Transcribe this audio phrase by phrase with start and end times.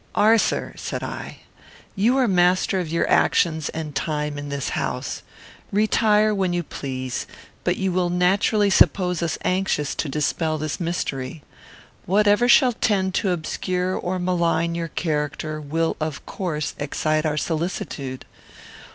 [0.15, 1.41] "Arthur," said I,
[1.95, 5.21] "you are master of your actions and time in this house.
[5.71, 7.27] Retire when you please;
[7.63, 11.43] but you will naturally suppose us anxious to dispel this mystery.
[12.07, 18.25] Whatever shall tend to obscure or malign your character will of course excite our solicitude.